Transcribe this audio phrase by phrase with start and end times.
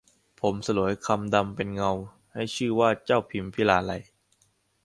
[0.41, 1.91] ผมสลวยสวยขำดำเป็นเงา
[2.33, 4.01] ให้ชื่อว่าเจ้าพิมพิลาไลย